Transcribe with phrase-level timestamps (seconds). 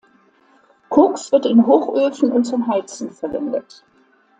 [0.89, 3.83] Koks wird in Hochöfen und zum Heizen verwendet.